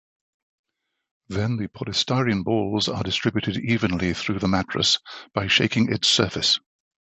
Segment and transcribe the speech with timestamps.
[1.27, 4.97] Then, the polystyrene balls are distributed evenly through the mattress
[5.31, 6.59] by shaking its surface.